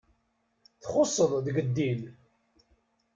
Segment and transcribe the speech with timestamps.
[0.81, 2.01] Txusseḍ deg ddin.